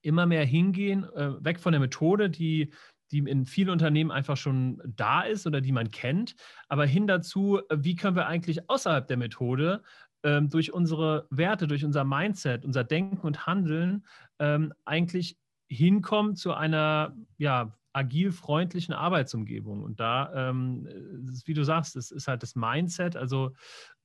immer 0.03 0.27
mehr 0.27 0.45
hingehen, 0.45 1.05
äh, 1.05 1.45
weg 1.45 1.59
von 1.59 1.73
der 1.73 1.81
Methode, 1.81 2.31
die 2.31 2.73
die 3.11 3.19
in 3.19 3.47
vielen 3.47 3.71
Unternehmen 3.71 4.11
einfach 4.11 4.37
schon 4.37 4.83
da 4.85 5.23
ist 5.23 5.47
oder 5.47 5.61
die 5.61 5.73
man 5.73 5.91
kennt, 5.91 6.35
aber 6.69 6.85
hin 6.87 7.07
dazu, 7.07 7.61
wie 7.75 7.97
können 7.97 8.17
wir 8.17 8.27
eigentlich 8.27 8.69
außerhalb 8.69 9.07
der 9.07 9.17
Methode 9.17 9.83
ähm, 10.23 10.49
durch 10.49 10.73
unsere 10.73 11.27
Werte, 11.31 11.67
durch 11.67 11.85
unser 11.85 12.05
Mindset, 12.05 12.65
unser 12.65 12.85
Denken 12.85 13.27
und 13.27 13.47
Handeln 13.47 14.05
ähm, 14.39 14.73
eigentlich 14.85 15.37
hinkommen 15.69 16.37
zu 16.37 16.55
einer 16.55 17.15
ja, 17.37 17.79
agil 17.93 18.33
freundlichen 18.33 18.95
Arbeitsumgebung. 18.95 19.83
Und 19.83 20.01
da, 20.01 20.49
ähm, 20.51 20.87
ist, 21.29 21.47
wie 21.47 21.55
du 21.55 21.65
sagst, 21.65 21.97
es 21.97 22.11
ist 22.11 22.29
halt 22.29 22.43
das 22.43 22.55
Mindset, 22.55 23.17
also 23.17 23.53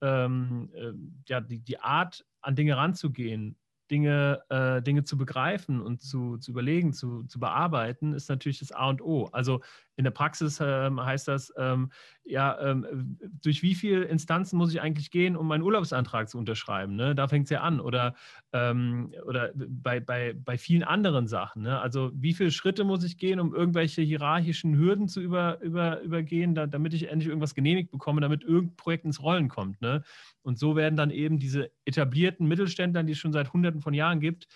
ähm, 0.01 0.69
äh, 0.73 0.93
ja, 1.27 1.41
die, 1.41 1.59
die 1.59 1.79
Art, 1.79 2.25
an 2.41 2.55
Dinge 2.55 2.75
ranzugehen, 2.75 3.55
Dinge, 3.89 4.41
äh, 4.49 4.81
Dinge 4.81 5.03
zu 5.03 5.17
begreifen 5.17 5.81
und 5.81 6.01
zu, 6.01 6.37
zu 6.37 6.51
überlegen, 6.51 6.93
zu, 6.93 7.23
zu 7.23 7.39
bearbeiten, 7.39 8.13
ist 8.13 8.29
natürlich 8.29 8.59
das 8.59 8.71
A 8.71 8.89
und 8.89 9.01
O. 9.01 9.29
Also 9.31 9.61
In 9.95 10.03
der 10.03 10.11
Praxis 10.11 10.59
ähm, 10.59 11.03
heißt 11.03 11.27
das, 11.27 11.53
ähm, 11.57 11.91
ja, 12.23 12.59
ähm, 12.59 13.17
durch 13.41 13.61
wie 13.61 13.75
viele 13.75 14.05
Instanzen 14.05 14.57
muss 14.57 14.73
ich 14.73 14.81
eigentlich 14.81 15.11
gehen, 15.11 15.35
um 15.35 15.47
meinen 15.47 15.61
Urlaubsantrag 15.61 16.29
zu 16.29 16.37
unterschreiben? 16.37 16.95
Ne? 16.95 17.13
Da 17.13 17.27
fängt 17.27 17.45
es 17.45 17.49
ja 17.51 17.61
an. 17.61 17.79
Oder, 17.79 18.15
ähm, 18.53 19.13
oder 19.25 19.51
bei, 19.55 19.99
bei, 19.99 20.33
bei 20.33 20.57
vielen 20.57 20.83
anderen 20.83 21.27
Sachen. 21.27 21.63
Ne? 21.63 21.79
Also 21.79 22.11
wie 22.15 22.33
viele 22.33 22.51
Schritte 22.51 22.83
muss 22.83 23.03
ich 23.03 23.17
gehen, 23.17 23.39
um 23.39 23.53
irgendwelche 23.53 24.01
hierarchischen 24.01 24.75
Hürden 24.75 25.07
zu 25.07 25.21
über, 25.21 25.61
über, 25.61 26.01
übergehen, 26.01 26.55
da, 26.55 26.65
damit 26.65 26.93
ich 26.93 27.09
endlich 27.09 27.27
irgendwas 27.27 27.53
genehmigt 27.53 27.91
bekomme, 27.91 28.21
damit 28.21 28.43
irgendein 28.43 28.75
Projekt 28.77 29.05
ins 29.05 29.21
Rollen 29.21 29.47
kommt. 29.47 29.81
Ne? 29.81 30.03
Und 30.41 30.57
so 30.57 30.75
werden 30.75 30.95
dann 30.95 31.11
eben 31.11 31.37
diese 31.37 31.71
etablierten 31.85 32.47
Mittelständler, 32.47 33.03
die 33.03 33.11
es 33.11 33.19
schon 33.19 33.33
seit 33.33 33.53
Hunderten 33.53 33.81
von 33.81 33.93
Jahren 33.93 34.19
gibt, 34.19 34.47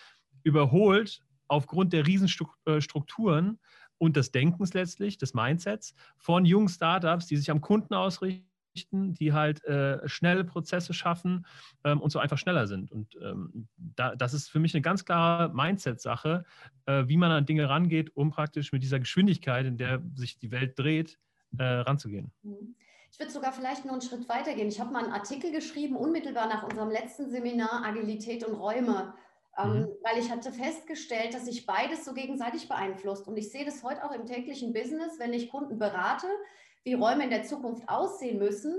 überholt 0.44 1.22
aufgrund 1.48 1.94
der 1.94 2.08
Riesenstrukturen 2.08 3.60
und 3.98 4.16
des 4.16 4.32
Denkens 4.32 4.74
letztlich, 4.74 5.18
des 5.18 5.34
Mindsets 5.34 5.94
von 6.18 6.46
jungen 6.46 6.70
Startups, 6.70 7.28
die 7.28 7.38
sich 7.38 7.52
am 7.52 7.62
Kunden 7.62 7.94
ausrichten, 7.94 8.46
die 8.94 9.34
halt 9.34 9.64
äh, 9.66 10.08
schnelle 10.08 10.44
Prozesse 10.44 10.94
schaffen 10.94 11.46
ähm, 11.84 12.00
und 12.00 12.12
so 12.12 12.20
einfach 12.20 12.38
schneller 12.38 12.68
sind. 12.68 12.92
Und 12.92 13.18
ähm, 13.22 13.68
da, 13.78 14.16
das 14.16 14.34
ist 14.34 14.50
für 14.50 14.60
mich 14.60 14.76
eine 14.76 14.82
ganz 14.82 15.04
klare 15.04 15.54
Mindset-Sache, 15.54 16.46
äh, 16.86 17.04
wie 17.08 17.18
man 17.18 17.32
an 17.32 17.46
Dinge 17.46 17.70
rangeht, 17.70 18.16
um 18.16 18.30
praktisch 18.30 18.72
mit 18.72 18.84
dieser 18.84 19.00
Geschwindigkeit, 19.00 19.66
in 19.66 19.78
der 19.78 20.02
sich 20.16 20.38
die 20.38 20.52
Welt 20.52 20.78
dreht, 20.78 21.18
äh, 21.58 21.64
ranzugehen. 21.64 22.32
Mhm. 22.44 22.76
Ich 23.12 23.20
würde 23.20 23.32
sogar 23.32 23.52
vielleicht 23.52 23.84
noch 23.84 23.94
einen 23.94 24.02
Schritt 24.02 24.30
weiter 24.30 24.54
gehen. 24.54 24.68
Ich 24.68 24.80
habe 24.80 24.92
mal 24.92 25.04
einen 25.04 25.14
Artikel 25.14 25.52
geschrieben, 25.52 25.96
unmittelbar 25.96 26.48
nach 26.48 26.62
unserem 26.64 26.92
letzten 26.92 27.32
Seminar 27.32 27.84
Agilität 27.84 28.46
und 28.46 28.54
Räume. 28.54 29.14
Ähm, 29.58 29.72
mhm. 29.72 29.88
weil 30.04 30.20
ich 30.20 30.30
hatte 30.30 30.52
festgestellt, 30.52 31.34
dass 31.34 31.46
sich 31.46 31.66
beides 31.66 32.06
so 32.06 32.14
gegenseitig 32.14 32.70
beeinflusst. 32.70 33.28
Und 33.28 33.38
ich 33.38 33.52
sehe 33.52 33.66
das 33.66 33.84
heute 33.84 34.04
auch 34.04 34.12
im 34.12 34.26
täglichen 34.26 34.72
Business, 34.72 35.18
wenn 35.18 35.34
ich 35.34 35.50
Kunden 35.50 35.80
berate, 35.80 36.28
wie 36.84 36.94
Räume 36.94 37.24
in 37.24 37.32
der 37.32 37.44
Zukunft 37.44 37.90
aussehen 37.90 38.38
müssen, 38.38 38.76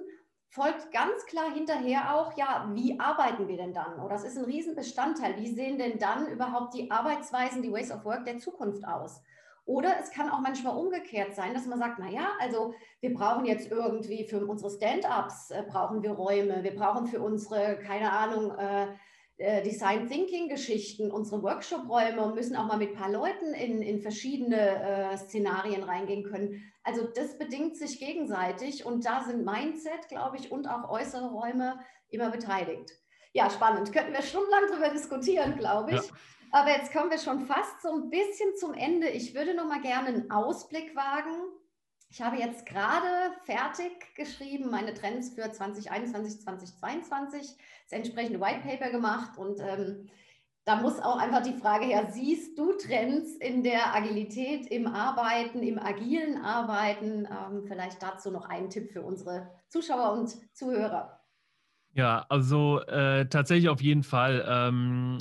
folgt 0.51 0.93
ganz 0.93 1.27
klar 1.27 1.53
hinterher 1.53 2.15
auch, 2.15 2.37
ja, 2.37 2.71
wie 2.73 2.99
arbeiten 2.99 3.49
wir 3.49 3.57
denn 3.57 3.75
dann? 3.75 4.01
Oder 4.01 4.15
das 4.15 4.25
ist 4.25 4.39
ein 4.39 4.45
Riesenbestandteil. 4.45 5.37
Wie 5.37 5.53
sehen 5.53 5.79
denn 5.79 5.99
dann 5.99 6.27
überhaupt 6.29 6.75
die 6.75 6.91
Arbeitsweisen, 6.91 7.61
die 7.63 7.73
Ways 7.73 7.91
of 7.91 8.05
Work 8.05 8.25
der 8.25 8.39
Zukunft 8.39 8.87
aus? 8.87 9.21
Oder 9.67 9.97
es 10.01 10.11
kann 10.11 10.31
auch 10.31 10.41
manchmal 10.41 10.79
umgekehrt 10.79 11.35
sein, 11.35 11.53
dass 11.53 11.67
man 11.67 11.79
sagt, 11.79 11.99
naja, 11.99 12.31
also 12.41 12.73
wir 13.01 13.13
brauchen 13.13 13.45
jetzt 13.45 13.71
irgendwie 13.71 14.25
für 14.25 14.47
unsere 14.47 14.71
Stand-ups, 14.71 15.51
äh, 15.51 15.63
brauchen 15.69 16.03
wir 16.03 16.13
Räume, 16.13 16.63
wir 16.63 16.75
brauchen 16.75 17.07
für 17.07 17.21
unsere, 17.21 17.79
keine 17.79 18.11
Ahnung, 18.11 18.57
äh, 18.57 18.85
äh, 18.85 18.87
Design 19.39 20.09
Thinking 20.09 20.49
Geschichten, 20.49 21.13
unsere 21.13 21.43
Workshop-Räume 21.43 22.23
und 22.23 22.35
müssen 22.35 22.57
auch 22.57 22.67
mal 22.67 22.77
mit 22.77 22.91
ein 22.91 22.97
paar 22.97 23.11
Leuten 23.11 23.55
in, 23.55 23.83
in 23.83 24.01
verschiedene 24.01 24.57
äh, 25.13 25.17
Szenarien 25.17 25.85
reingehen 25.85 26.25
können. 26.25 26.61
Also 26.83 27.07
das 27.15 27.39
bedingt 27.39 27.77
sich 27.77 28.01
gegenseitig 28.01 28.85
und 28.85 29.07
da 29.07 29.23
sind 29.23 29.45
Mindset, 29.45 30.09
glaube 30.09 30.39
ich, 30.39 30.51
und 30.51 30.67
auch 30.67 30.91
äußere 30.91 31.31
Räume 31.31 31.79
immer 32.11 32.31
beteiligt. 32.31 32.91
Ja, 33.33 33.49
spannend. 33.49 33.93
Könnten 33.93 34.13
wir 34.13 34.23
stundenlang 34.23 34.65
darüber 34.71 34.89
diskutieren, 34.89 35.57
glaube 35.57 35.93
ich. 35.93 36.03
Ja. 36.03 36.17
Aber 36.51 36.71
jetzt 36.71 36.93
kommen 36.93 37.11
wir 37.11 37.19
schon 37.19 37.41
fast 37.47 37.83
so 37.83 37.91
ein 37.93 38.11
bisschen 38.11 38.57
zum 38.57 38.75
Ende. 38.75 39.09
Ich 39.09 39.35
würde 39.35 39.55
noch 39.55 39.67
mal 39.67 39.83
gerne 39.83 40.09
einen 40.09 40.31
Ausblick 40.31 40.97
wagen 40.97 41.35
ich 42.11 42.23
habe 42.23 42.37
jetzt 42.37 42.67
gerade 42.67 43.07
fertig 43.45 44.15
geschrieben, 44.15 44.71
meine 44.71 44.95
Trends 44.95 45.31
für 45.35 45.51
2021, 45.51 46.41
2022, 46.41 47.41
das 47.41 47.93
entsprechende 47.93 48.41
White 48.41 48.61
Paper 48.63 48.91
gemacht 48.91 49.37
und 49.37 49.61
ähm, 49.61 50.09
da 50.69 50.77
muss 50.77 51.01
auch 51.01 51.19
einfach 51.19 51.43
die 51.43 51.59
Frage 51.59 51.87
her, 51.87 52.09
siehst 52.11 52.59
du 52.59 52.75
Trends 52.75 53.37
in 53.37 53.63
der 53.63 53.95
Agilität, 53.95 54.67
im 54.67 54.87
Arbeiten, 54.87 55.63
im 55.63 55.79
agilen 55.79 56.37
Arbeiten? 56.37 57.27
Ähm, 57.27 57.65
vielleicht 57.67 58.03
dazu 58.03 58.31
noch 58.31 58.45
einen 58.45 58.69
Tipp 58.69 58.91
für 58.93 59.01
unsere 59.01 59.49
Zuschauer 59.69 60.13
und 60.13 60.37
Zuhörer. 60.55 61.19
Ja, 61.95 62.27
also 62.29 62.81
äh, 62.83 63.27
tatsächlich 63.31 63.71
auf 63.71 63.81
jeden 63.81 64.03
Fall. 64.03 64.45
Ähm, 64.47 65.19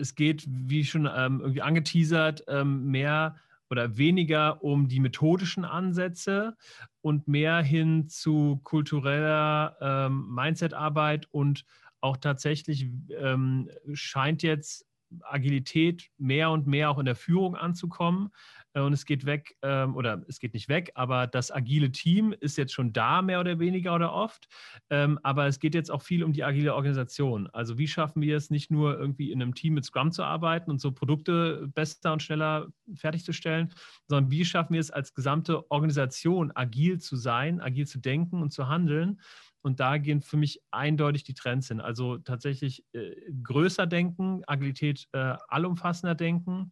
es 0.00 0.14
geht, 0.14 0.46
wie 0.48 0.82
schon 0.84 1.04
ähm, 1.04 1.40
irgendwie 1.40 1.60
angeteasert, 1.60 2.44
ähm, 2.48 2.86
mehr 2.86 3.36
oder 3.70 3.96
weniger 3.96 4.62
um 4.62 4.88
die 4.88 5.00
methodischen 5.00 5.64
Ansätze 5.64 6.56
und 7.00 7.28
mehr 7.28 7.60
hin 7.60 8.08
zu 8.08 8.60
kultureller 8.64 9.76
ähm, 9.80 10.34
Mindset-Arbeit 10.34 11.26
und 11.30 11.64
auch 12.00 12.16
tatsächlich 12.16 12.88
ähm, 13.10 13.70
scheint 13.92 14.42
jetzt 14.42 14.87
Agilität 15.22 16.08
mehr 16.18 16.50
und 16.50 16.66
mehr 16.66 16.90
auch 16.90 16.98
in 16.98 17.06
der 17.06 17.14
Führung 17.16 17.56
anzukommen. 17.56 18.30
Äh, 18.74 18.80
und 18.80 18.92
es 18.92 19.04
geht 19.04 19.26
weg, 19.26 19.56
ähm, 19.62 19.96
oder 19.96 20.22
es 20.28 20.38
geht 20.38 20.54
nicht 20.54 20.68
weg, 20.68 20.92
aber 20.94 21.26
das 21.26 21.50
agile 21.50 21.90
Team 21.90 22.34
ist 22.38 22.58
jetzt 22.58 22.72
schon 22.72 22.92
da, 22.92 23.22
mehr 23.22 23.40
oder 23.40 23.58
weniger 23.58 23.94
oder 23.94 24.12
oft. 24.12 24.48
Ähm, 24.90 25.18
aber 25.22 25.46
es 25.46 25.58
geht 25.58 25.74
jetzt 25.74 25.90
auch 25.90 26.02
viel 26.02 26.22
um 26.24 26.32
die 26.32 26.44
agile 26.44 26.74
Organisation. 26.74 27.48
Also 27.48 27.78
wie 27.78 27.88
schaffen 27.88 28.22
wir 28.22 28.36
es 28.36 28.50
nicht 28.50 28.70
nur 28.70 28.98
irgendwie 28.98 29.32
in 29.32 29.42
einem 29.42 29.54
Team 29.54 29.74
mit 29.74 29.84
Scrum 29.84 30.12
zu 30.12 30.22
arbeiten 30.22 30.70
und 30.70 30.80
so 30.80 30.92
Produkte 30.92 31.68
besser 31.74 32.12
und 32.12 32.22
schneller 32.22 32.68
fertigzustellen, 32.94 33.72
sondern 34.06 34.30
wie 34.30 34.44
schaffen 34.44 34.74
wir 34.74 34.80
es 34.80 34.90
als 34.90 35.14
gesamte 35.14 35.70
Organisation 35.70 36.52
agil 36.54 36.98
zu 36.98 37.16
sein, 37.16 37.60
agil 37.60 37.86
zu 37.86 37.98
denken 37.98 38.42
und 38.42 38.52
zu 38.52 38.68
handeln. 38.68 39.20
Und 39.62 39.80
da 39.80 39.98
gehen 39.98 40.20
für 40.22 40.36
mich 40.36 40.62
eindeutig 40.70 41.24
die 41.24 41.34
Trends 41.34 41.68
hin. 41.68 41.80
Also 41.80 42.18
tatsächlich 42.18 42.84
äh, 42.92 43.14
größer 43.42 43.86
denken, 43.86 44.42
Agilität 44.46 45.08
äh, 45.12 45.36
allumfassender 45.48 46.14
denken 46.14 46.70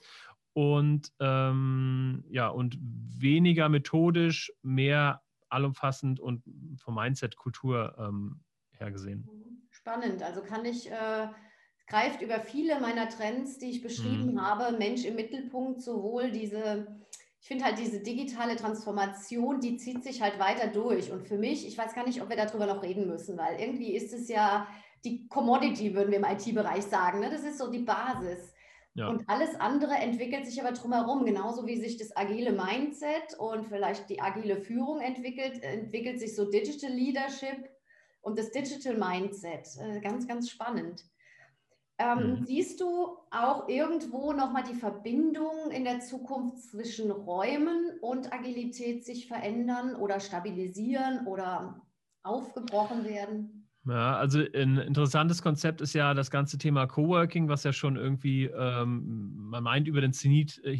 und 0.57 1.13
ähm, 1.21 2.25
ja, 2.31 2.49
und 2.49 2.79
weniger 2.81 3.69
methodisch, 3.69 4.53
mehr 4.63 5.23
allumfassend 5.49 6.19
und 6.19 6.43
vom 6.79 6.95
Mindset 6.95 7.37
Kultur 7.37 7.95
ähm, 7.99 8.41
her 8.71 8.91
gesehen. 8.91 9.29
Spannend. 9.71 10.23
Also 10.23 10.43
kann 10.43 10.65
ich, 10.65 10.91
äh, 10.91 11.29
greift 11.87 12.23
über 12.23 12.41
viele 12.41 12.81
meiner 12.81 13.09
Trends, 13.09 13.59
die 13.59 13.71
ich 13.71 13.83
beschrieben 13.83 14.33
mhm. 14.33 14.41
habe, 14.41 14.77
Mensch 14.79 15.05
im 15.05 15.17
Mittelpunkt, 15.17 15.83
sowohl 15.83 16.31
diese, 16.31 16.87
ich 17.47 17.49
finde 17.49 17.65
halt 17.65 17.79
diese 17.79 18.01
digitale 18.01 18.57
Transformation, 18.57 19.61
die 19.61 19.77
zieht 19.77 20.03
sich 20.03 20.21
halt 20.21 20.41
weiter 20.41 20.67
durch. 20.67 21.13
Und 21.13 21.29
für 21.29 21.39
mich, 21.39 21.65
ich 21.65 21.79
weiß 21.79 21.95
gar 21.95 22.05
nicht, 22.05 22.21
ob 22.21 22.29
wir 22.29 22.37
darüber 22.37 22.67
noch 22.67 22.83
reden 22.83 23.07
müssen, 23.07 23.39
weil 23.39 23.61
irgendwie 23.61 23.95
ist 23.95 24.13
es 24.13 24.29
ja 24.29 24.67
die 25.05 25.29
Commodity, 25.29 25.95
würden 25.95 26.11
wir 26.11 26.19
im 26.19 26.25
IT-Bereich 26.25 26.83
sagen. 26.83 27.21
Ne? 27.21 27.31
Das 27.31 27.45
ist 27.45 27.59
so 27.59 27.71
die 27.71 27.85
Basis. 27.85 28.53
Ja. 28.95 29.07
Und 29.07 29.29
alles 29.29 29.55
andere 29.61 29.95
entwickelt 29.95 30.45
sich 30.45 30.61
aber 30.61 30.73
drumherum, 30.73 31.25
genauso 31.25 31.69
wie 31.69 31.77
sich 31.77 31.97
das 31.97 32.17
agile 32.17 32.51
Mindset 32.51 33.39
und 33.39 33.69
vielleicht 33.69 34.11
die 34.11 34.21
agile 34.21 34.57
Führung 34.57 35.01
entwickelt, 35.01 35.63
entwickelt 35.63 36.19
sich 36.19 36.35
so 36.35 36.51
Digital 36.51 36.91
Leadership 36.91 37.71
und 38.23 38.41
das 38.41 38.51
Digital 38.51 38.97
Mindset. 38.97 39.69
Äh, 39.79 40.01
ganz, 40.01 40.27
ganz 40.27 40.51
spannend. 40.51 41.05
Ähm, 41.99 42.41
mhm. 42.41 42.45
Siehst 42.45 42.81
du 42.81 43.17
auch 43.31 43.69
irgendwo 43.69 44.33
nochmal 44.33 44.65
die 44.65 44.75
Verbindung 44.75 45.71
in 45.71 45.85
der 45.85 46.01
Zukunft 46.01 46.59
zwischen 46.71 47.11
Räumen 47.11 47.99
und 48.03 48.33
Agilität 48.33 49.05
sich 49.05 49.27
verändern 49.29 49.97
oder 49.97 50.21
stabilisieren 50.21 51.27
oder 51.27 51.81
aufgebrochen 52.23 53.05
werden? 53.05 53.69
Ja, 53.87 54.17
also 54.17 54.41
ein 54.41 54.79
interessantes 54.79 55.43
Konzept 55.43 55.81
ist 55.81 55.95
ja 55.95 56.13
das 56.13 56.31
ganze 56.31 56.59
Thema 56.59 56.87
Coworking, 56.87 57.49
was 57.49 57.63
ja 57.63 57.73
schon 57.73 57.97
irgendwie, 57.97 58.47
ähm, 58.47 59.35
man 59.37 59.63
meint, 59.63 59.87
über 59.87 60.01
den 60.01 60.13
Zenit 60.13 60.61
äh, 60.65 60.77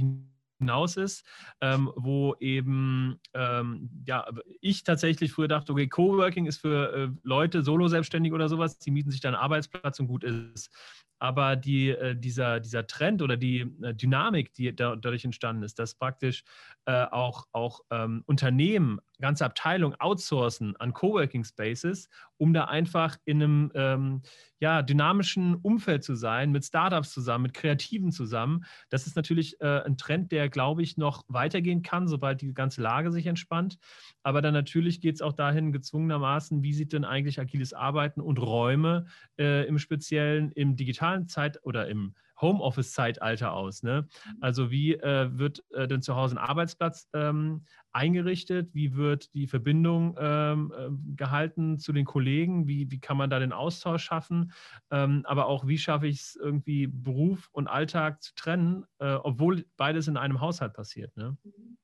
hinaus 0.59 0.97
ist, 0.97 1.25
ähm, 1.61 1.93
wo 1.95 2.35
eben 2.41 3.21
ähm, 3.33 3.91
ja, 4.07 4.27
ich 4.61 4.83
tatsächlich 4.83 5.33
früher 5.33 5.49
dachte, 5.49 5.73
okay, 5.73 5.87
Coworking 5.87 6.47
ist 6.47 6.59
für 6.59 6.93
äh, 6.93 7.09
Leute, 7.23 7.63
Solo-Selbstständige 7.63 8.35
oder 8.35 8.49
sowas, 8.49 8.79
die 8.79 8.91
mieten 8.91 9.13
sich 9.13 9.21
dann 9.21 9.35
einen 9.35 9.43
Arbeitsplatz 9.43 10.01
und 10.01 10.09
gut 10.09 10.25
ist. 10.25 10.71
Aber 11.19 11.57
die, 11.57 11.91
äh, 11.91 12.15
dieser, 12.15 12.61
dieser 12.61 12.87
Trend 12.87 13.23
oder 13.23 13.37
die 13.37 13.61
äh, 13.83 13.95
Dynamik, 13.95 14.53
die 14.53 14.75
da, 14.75 14.97
dadurch 14.97 15.25
entstanden 15.25 15.63
ist, 15.63 15.79
dass 15.79 15.95
praktisch 15.95 16.45
äh, 16.85 17.05
auch, 17.05 17.47
auch 17.53 17.81
ähm, 17.91 18.23
Unternehmen, 18.27 19.01
ganze 19.19 19.47
Abteilungen 19.47 19.99
outsourcen 19.99 20.77
an 20.77 20.93
Coworking 20.93 21.43
Spaces, 21.45 22.11
um 22.37 22.53
da 22.53 22.65
einfach 22.65 23.17
in 23.25 23.43
einem 23.43 23.73
ähm, 23.75 24.23
ja, 24.61 24.83
dynamischen 24.83 25.55
Umfeld 25.55 26.05
zu 26.05 26.15
sein, 26.15 26.53
mit 26.53 26.67
Startups 26.67 27.13
zusammen, 27.13 27.45
mit 27.45 27.55
Kreativen 27.55 28.13
zusammen. 28.13 28.67
Das 28.91 29.07
ist 29.07 29.17
natürlich 29.17 29.61
ein 29.61 29.97
Trend, 29.97 30.33
der, 30.33 30.49
glaube 30.49 30.83
ich, 30.83 30.97
noch 30.97 31.25
weitergehen 31.29 31.83
kann, 31.83 32.09
sobald 32.09 32.41
die 32.41 32.53
ganze 32.53 32.83
Lage 32.83 33.11
sich 33.11 33.27
entspannt. 33.27 33.79
Aber 34.23 34.43
dann 34.43 34.55
natürlich 34.55 35.01
geht 35.01 35.17
es 35.17 35.23
auch 35.23 35.33
dahin 35.35 35.73
gezwungenermaßen, 35.73 36.63
wie 36.63 36.73
sieht 36.73 36.93
denn 36.93 37.05
eigentlich 37.05 37.39
agiles 37.39 37.75
Arbeiten 37.75 38.21
und 38.21 38.39
Räume 38.39 39.07
im 39.37 39.79
Speziellen 39.79 40.53
im 40.53 40.77
digitalen 40.77 41.06
Zeit 41.27 41.61
oder 41.65 41.89
im 41.89 42.15
Homeoffice-Zeitalter 42.41 43.53
aus. 43.53 43.83
Ne? 43.83 44.03
Mhm. 44.03 44.37
Also 44.41 44.71
wie 44.71 44.95
äh, 44.95 45.39
wird 45.39 45.65
äh, 45.73 45.89
denn 45.89 46.03
zu 46.03 46.17
Hause 46.17 46.35
ein 46.35 46.39
Arbeitsplatz 46.39 47.09
ähm, 47.15 47.65
eingerichtet? 47.93 48.75
Wie 48.75 48.95
wird 48.95 49.33
die 49.35 49.47
Verbindung 49.47 50.17
ähm, 50.21 50.73
äh, 50.77 51.17
gehalten 51.17 51.79
zu 51.79 51.93
den 51.93 52.05
Kollegen? 52.05 52.67
Wie, 52.67 52.91
wie 52.91 53.01
kann 53.01 53.17
man 53.17 53.31
da 53.31 53.39
den 53.39 53.53
Austausch 53.53 54.05
schaffen? 54.05 54.53
Ähm, 54.91 55.23
aber 55.25 55.47
auch, 55.47 55.67
wie 55.67 55.79
schaffe 55.79 56.07
ich 56.07 56.21
es 56.21 56.37
irgendwie, 56.37 56.87
Beruf 56.87 57.49
und 57.53 57.69
Alltag 57.69 58.23
zu 58.23 58.35
trennen, 58.35 58.85
äh, 58.99 59.15
obwohl 59.15 59.65
beides 59.77 60.09
in 60.09 60.17
einem 60.17 60.41
Haushalt 60.41 60.75
passiert? 60.75 61.17
Ne? 61.17 61.37
Mhm. 61.43 61.79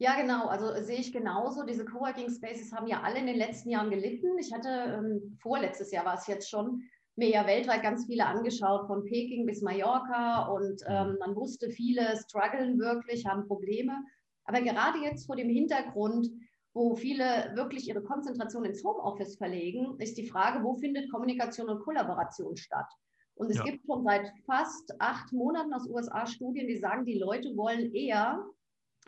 Ja, 0.00 0.14
genau. 0.14 0.46
Also 0.46 0.72
sehe 0.84 1.00
ich 1.00 1.12
genauso. 1.12 1.64
Diese 1.64 1.84
Coworking 1.84 2.30
Spaces 2.30 2.72
haben 2.72 2.86
ja 2.86 3.02
alle 3.02 3.18
in 3.18 3.26
den 3.26 3.36
letzten 3.36 3.70
Jahren 3.70 3.90
gelitten. 3.90 4.38
Ich 4.38 4.52
hatte 4.52 4.68
ähm, 4.68 5.36
vorletztes 5.40 5.90
Jahr 5.90 6.04
war 6.04 6.14
es 6.14 6.28
jetzt 6.28 6.48
schon 6.48 6.82
mir 7.18 7.28
ja 7.28 7.46
weltweit 7.46 7.82
ganz 7.82 8.06
viele 8.06 8.26
angeschaut, 8.26 8.86
von 8.86 9.04
Peking 9.04 9.44
bis 9.44 9.60
Mallorca. 9.60 10.46
Und 10.46 10.80
mhm. 10.82 10.86
ähm, 10.88 11.16
man 11.20 11.36
wusste, 11.36 11.70
viele 11.70 12.16
strugglen 12.16 12.78
wirklich, 12.78 13.26
haben 13.26 13.46
Probleme. 13.46 14.04
Aber 14.44 14.60
gerade 14.62 14.98
jetzt 15.00 15.26
vor 15.26 15.36
dem 15.36 15.50
Hintergrund, 15.50 16.28
wo 16.72 16.94
viele 16.94 17.52
wirklich 17.54 17.88
ihre 17.88 18.02
Konzentration 18.02 18.64
ins 18.64 18.84
Homeoffice 18.84 19.36
verlegen, 19.36 19.96
ist 19.98 20.16
die 20.16 20.26
Frage, 20.26 20.62
wo 20.62 20.74
findet 20.74 21.10
Kommunikation 21.10 21.68
und 21.68 21.80
Kollaboration 21.80 22.56
statt? 22.56 22.86
Und 23.34 23.50
es 23.50 23.58
ja. 23.58 23.64
gibt 23.64 23.84
schon 23.86 24.04
seit 24.04 24.32
fast 24.46 24.94
acht 25.00 25.32
Monaten 25.32 25.72
aus 25.72 25.88
USA 25.88 26.26
Studien, 26.26 26.66
die 26.66 26.76
sagen, 26.76 27.04
die 27.04 27.18
Leute 27.18 27.56
wollen 27.56 27.92
eher 27.94 28.44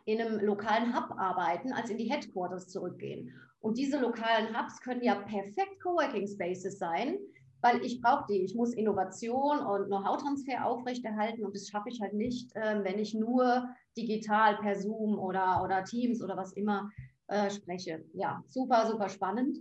in 0.04 0.20
einem 0.20 0.40
lokalen 0.40 0.94
Hub 0.96 1.10
arbeiten, 1.18 1.72
als 1.72 1.90
in 1.90 1.98
die 1.98 2.10
Headquarters 2.10 2.68
zurückgehen. 2.68 3.32
Und 3.60 3.76
diese 3.76 3.98
lokalen 3.98 4.56
Hubs 4.56 4.80
können 4.80 5.02
ja 5.02 5.16
perfekt 5.16 5.80
Coworking 5.82 6.26
Spaces 6.26 6.78
sein, 6.78 7.18
weil 7.60 7.84
ich 7.84 8.00
brauche 8.00 8.24
die. 8.28 8.42
Ich 8.42 8.54
muss 8.54 8.74
Innovation 8.74 9.60
und 9.60 9.86
Know-how-Transfer 9.86 10.64
aufrechterhalten 10.64 11.44
und 11.44 11.54
das 11.54 11.68
schaffe 11.68 11.88
ich 11.88 12.00
halt 12.00 12.14
nicht, 12.14 12.54
äh, 12.56 12.82
wenn 12.84 12.98
ich 12.98 13.14
nur 13.14 13.68
digital 13.96 14.56
per 14.56 14.76
Zoom 14.76 15.18
oder, 15.18 15.62
oder 15.62 15.84
Teams 15.84 16.22
oder 16.22 16.36
was 16.36 16.52
immer 16.52 16.90
äh, 17.28 17.50
spreche. 17.50 18.04
Ja, 18.12 18.42
super, 18.48 18.86
super 18.86 19.08
spannend. 19.08 19.58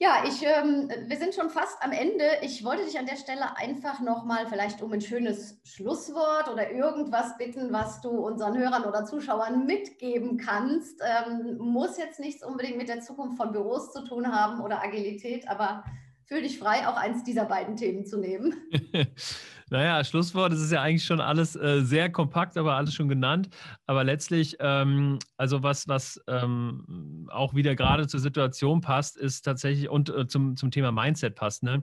Ja, 0.00 0.22
ich, 0.24 0.44
ähm, 0.44 0.88
wir 1.08 1.16
sind 1.16 1.34
schon 1.34 1.50
fast 1.50 1.76
am 1.82 1.90
Ende. 1.90 2.24
Ich 2.42 2.64
wollte 2.64 2.84
dich 2.84 2.96
an 3.00 3.06
der 3.06 3.16
Stelle 3.16 3.56
einfach 3.56 3.98
nochmal 3.98 4.46
vielleicht 4.46 4.80
um 4.80 4.92
ein 4.92 5.00
schönes 5.00 5.58
Schlusswort 5.64 6.48
oder 6.48 6.70
irgendwas 6.70 7.36
bitten, 7.36 7.72
was 7.72 8.00
du 8.00 8.10
unseren 8.10 8.56
Hörern 8.56 8.84
oder 8.84 9.04
Zuschauern 9.04 9.66
mitgeben 9.66 10.36
kannst. 10.36 11.02
Ähm, 11.02 11.58
muss 11.58 11.98
jetzt 11.98 12.20
nichts 12.20 12.44
unbedingt 12.44 12.76
mit 12.76 12.88
der 12.88 13.00
Zukunft 13.00 13.36
von 13.36 13.50
Büros 13.50 13.90
zu 13.92 14.04
tun 14.04 14.32
haben 14.32 14.60
oder 14.60 14.84
Agilität, 14.84 15.48
aber 15.48 15.82
fühl 16.28 16.42
dich 16.42 16.58
frei, 16.58 16.86
auch 16.86 16.96
eins 16.96 17.24
dieser 17.24 17.46
beiden 17.46 17.74
Themen 17.76 18.04
zu 18.04 18.18
nehmen. 18.18 18.54
naja, 19.70 20.04
Schlusswort, 20.04 20.52
es 20.52 20.60
ist 20.60 20.70
ja 20.70 20.82
eigentlich 20.82 21.06
schon 21.06 21.22
alles 21.22 21.56
äh, 21.56 21.80
sehr 21.80 22.12
kompakt, 22.12 22.58
aber 22.58 22.74
alles 22.74 22.92
schon 22.92 23.08
genannt. 23.08 23.48
Aber 23.86 24.04
letztlich, 24.04 24.58
ähm, 24.60 25.18
also 25.38 25.62
was, 25.62 25.88
was 25.88 26.22
ähm, 26.28 27.28
auch 27.32 27.54
wieder 27.54 27.74
gerade 27.74 28.06
zur 28.06 28.20
Situation 28.20 28.82
passt, 28.82 29.16
ist 29.16 29.40
tatsächlich 29.42 29.88
und 29.88 30.10
äh, 30.10 30.26
zum, 30.26 30.54
zum 30.56 30.70
Thema 30.70 30.92
Mindset 30.92 31.34
passt, 31.34 31.62
ne? 31.62 31.82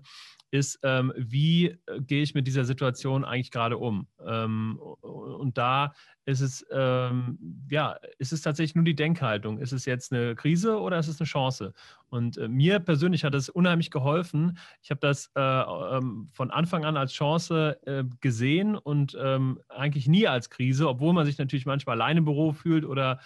Ist, 0.55 0.79
ähm, 0.83 1.13
wie 1.15 1.67
äh, 1.67 2.01
gehe 2.01 2.23
ich 2.23 2.33
mit 2.33 2.47
dieser 2.47 2.65
Situation 2.65 3.25
eigentlich 3.25 3.51
gerade 3.51 3.77
um? 3.77 4.07
Ähm, 4.25 4.79
und 4.79 5.57
da 5.57 5.93
ist 6.25 6.41
es, 6.41 6.65
ähm, 6.71 7.37
ja, 7.69 7.97
ist 8.17 8.33
es 8.33 8.41
tatsächlich 8.41 8.75
nur 8.75 8.83
die 8.83 8.95
Denkhaltung. 8.95 9.59
Ist 9.59 9.73
es 9.73 9.85
jetzt 9.85 10.11
eine 10.11 10.35
Krise 10.35 10.79
oder 10.79 10.97
ist 10.97 11.07
es 11.07 11.19
eine 11.19 11.27
Chance? 11.27 11.73
Und 12.09 12.37
äh, 12.37 12.47
mir 12.47 12.79
persönlich 12.79 13.23
hat 13.23 13.35
es 13.35 13.49
unheimlich 13.49 13.91
geholfen. 13.91 14.57
Ich 14.81 14.89
habe 14.89 14.99
das 15.01 15.31
äh, 15.35 15.41
ähm, 15.41 16.29
von 16.31 16.49
Anfang 16.49 16.83
an 16.85 16.97
als 16.97 17.13
Chance 17.13 17.79
äh, 17.85 18.03
gesehen 18.21 18.75
und 18.75 19.15
ähm, 19.21 19.59
eigentlich 19.69 20.07
nie 20.07 20.27
als 20.27 20.49
Krise, 20.49 20.89
obwohl 20.89 21.13
man 21.13 21.25
sich 21.25 21.37
natürlich 21.37 21.65
manchmal 21.65 22.01
alleine 22.01 22.19
im 22.19 22.25
Büro 22.25 22.53
fühlt 22.53 22.85
oder 22.85 23.19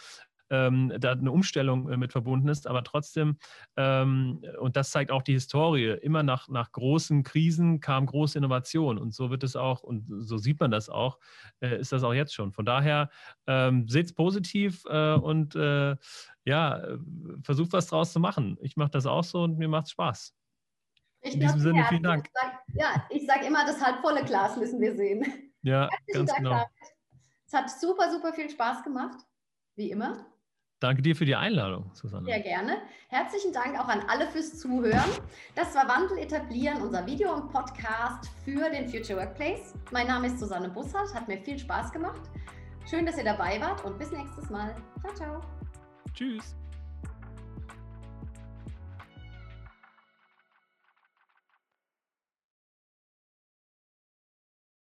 ähm, 0.50 0.94
da 1.00 1.12
eine 1.12 1.32
Umstellung 1.32 1.90
äh, 1.90 1.98
mit 1.98 2.12
verbunden 2.12 2.48
ist, 2.48 2.68
aber 2.68 2.84
trotzdem, 2.84 3.38
ähm, 3.78 4.44
und 4.60 4.76
das 4.76 4.92
zeigt 4.92 5.12
auch 5.12 5.22
die 5.22 5.34
Historie, 5.34 5.98
immer 6.02 6.24
nach, 6.24 6.48
nach 6.48 6.72
großen 6.72 7.24
Krisen 7.24 7.80
kam 7.80 8.06
große 8.06 8.38
Innovation 8.38 8.98
und 8.98 9.14
so 9.14 9.30
wird 9.30 9.44
es 9.44 9.56
auch, 9.56 9.84
und 9.84 10.06
so 10.08 10.38
sieht 10.38 10.60
man 10.60 10.72
das 10.72 10.90
auch, 10.90 11.20
äh, 11.62 11.80
ist 11.80 11.92
das 11.92 12.04
auch 12.04 12.14
jetzt 12.14 12.34
schon. 12.34 12.52
Von 12.52 12.66
daher 12.66 13.10
ähm, 13.48 13.88
seht 13.88 14.08
es 14.08 14.14
positiv 14.14 14.84
äh, 14.86 15.14
und 15.14 15.56
äh, 15.56 15.96
ja, 16.46 16.82
versucht 17.44 17.74
was 17.74 17.88
draus 17.88 18.12
zu 18.12 18.20
machen. 18.20 18.58
Ich 18.62 18.76
mache 18.76 18.92
das 18.92 19.06
auch 19.06 19.24
so 19.24 19.44
und 19.44 19.58
mir 19.58 19.68
macht 19.68 19.86
es 19.86 19.92
Spaß. 19.92 20.34
Ich 21.22 21.34
In 21.34 21.42
diesem 21.42 21.60
Sinne, 21.60 21.86
vielen 21.90 22.04
Dank. 22.04 22.28
Ich 22.28 22.34
sag, 22.34 22.64
ja, 22.74 23.06
ich 23.10 23.26
sage 23.26 23.46
immer, 23.46 23.66
das 23.66 23.82
halb 23.82 24.00
volle 24.02 24.24
Glas 24.24 24.58
müssen 24.58 24.80
wir 24.80 24.96
sehen. 24.96 25.26
Ja, 25.62 25.90
ganz 26.14 26.30
Dank, 26.30 26.38
genau. 26.38 26.66
Es 27.46 27.54
hat 27.54 27.70
super, 27.70 28.12
super 28.12 28.32
viel 28.32 28.50
Spaß 28.50 28.84
gemacht, 28.84 29.20
wie 29.76 29.92
immer. 29.92 30.26
Danke 30.80 31.02
dir 31.02 31.16
für 31.16 31.26
die 31.26 31.36
Einladung, 31.36 31.92
Susanne. 31.94 32.26
Sehr 32.26 32.40
gerne. 32.40 32.78
Herzlichen 33.10 33.52
Dank 33.52 33.78
auch 33.78 33.88
an 33.88 34.02
alle 34.08 34.28
fürs 34.28 34.58
Zuhören. 34.60 35.10
Das 35.56 35.76
war 35.76 35.88
Wandel 35.90 36.20
etablieren, 36.20 36.82
unser 36.82 37.06
Video 37.06 37.34
und 37.34 37.52
Podcast 37.52 38.30
für 38.46 38.70
den 38.70 38.88
Future 38.88 39.20
Workplace. 39.20 39.74
Mein 39.92 40.08
Name 40.08 40.28
ist 40.28 40.40
Susanne 40.40 40.70
Bussard, 40.70 41.14
hat 41.14 41.28
mir 41.28 41.38
viel 41.38 41.60
Spaß 41.60 41.92
gemacht. 41.92 42.22
Schön, 42.90 43.06
dass 43.06 43.18
ihr 43.18 43.26
dabei 43.26 43.60
wart 43.60 43.84
und 43.84 44.00
bis 44.00 44.12
nächstes 44.12 44.50
Mal. 44.50 44.74
Ciao, 45.02 45.14
ciao. 45.16 45.42
Tschüss. 46.14 46.59